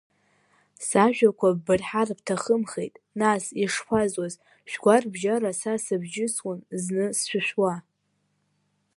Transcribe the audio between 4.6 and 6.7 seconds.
шәгәарабжьара са сыбжьысуан